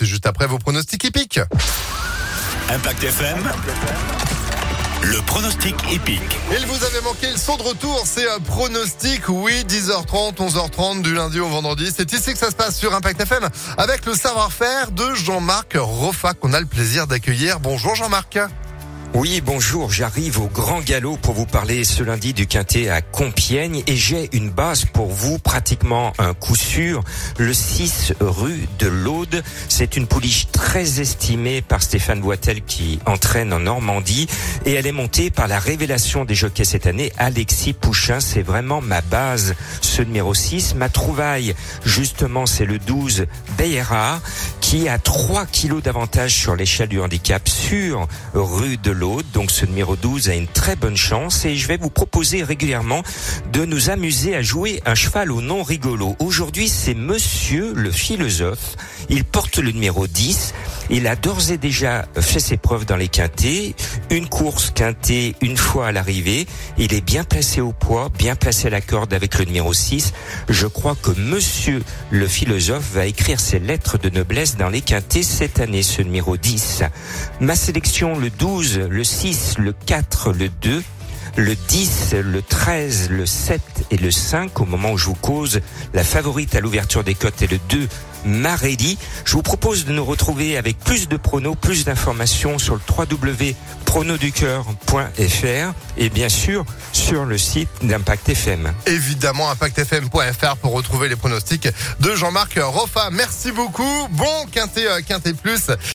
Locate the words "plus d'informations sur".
91.56-92.74